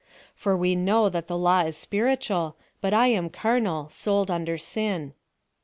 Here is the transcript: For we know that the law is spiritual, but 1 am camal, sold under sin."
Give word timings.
For 0.33 0.57
we 0.57 0.75
know 0.75 1.09
that 1.09 1.27
the 1.27 1.37
law 1.37 1.61
is 1.61 1.77
spiritual, 1.77 2.57
but 2.81 2.91
1 2.91 3.11
am 3.11 3.29
camal, 3.29 3.87
sold 3.91 4.31
under 4.31 4.57
sin." 4.57 5.13